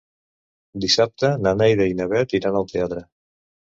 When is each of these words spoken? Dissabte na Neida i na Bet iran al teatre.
Dissabte 0.85 1.31
na 1.47 1.53
Neida 1.59 1.87
i 1.91 1.95
na 2.03 2.09
Bet 2.15 2.35
iran 2.41 2.59
al 2.63 2.67
teatre. 2.73 3.05